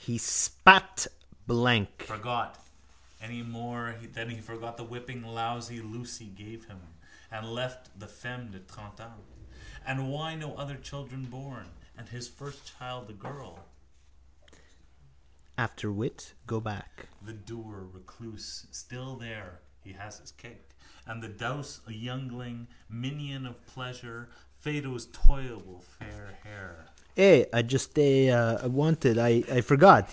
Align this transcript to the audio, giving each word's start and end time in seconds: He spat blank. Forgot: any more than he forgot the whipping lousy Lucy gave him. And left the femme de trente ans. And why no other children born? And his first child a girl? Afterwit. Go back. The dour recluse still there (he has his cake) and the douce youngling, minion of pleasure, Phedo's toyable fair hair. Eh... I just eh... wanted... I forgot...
He 0.00 0.16
spat 0.16 1.06
blank. 1.46 2.04
Forgot: 2.04 2.58
any 3.20 3.42
more 3.42 3.94
than 4.14 4.30
he 4.30 4.40
forgot 4.40 4.78
the 4.78 4.84
whipping 4.84 5.22
lousy 5.22 5.82
Lucy 5.82 6.26
gave 6.28 6.64
him. 6.64 6.80
And 7.30 7.46
left 7.52 7.90
the 8.00 8.06
femme 8.06 8.50
de 8.52 8.60
trente 8.60 9.00
ans. 9.00 9.20
And 9.86 10.08
why 10.10 10.34
no 10.34 10.54
other 10.54 10.76
children 10.76 11.24
born? 11.26 11.66
And 11.98 12.08
his 12.08 12.26
first 12.26 12.72
child 12.78 13.10
a 13.10 13.12
girl? 13.12 13.58
Afterwit. 15.58 16.32
Go 16.46 16.58
back. 16.58 17.06
The 17.26 17.34
dour 17.34 17.84
recluse 17.92 18.66
still 18.70 19.16
there 19.16 19.58
(he 19.84 19.92
has 19.92 20.20
his 20.20 20.30
cake) 20.30 20.70
and 21.06 21.22
the 21.22 21.28
douce 21.28 21.80
youngling, 21.86 22.66
minion 22.88 23.44
of 23.44 23.66
pleasure, 23.66 24.30
Phedo's 24.62 25.08
toyable 25.08 25.82
fair 25.82 26.38
hair. 26.44 26.86
Eh... 27.18 27.44
I 27.52 27.62
just 27.62 27.98
eh... 27.98 28.32
wanted... 28.66 29.18
I 29.18 29.60
forgot... 29.60 30.06